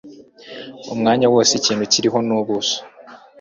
[0.93, 2.77] Umwanya wose ikintu kiriho n' ubuso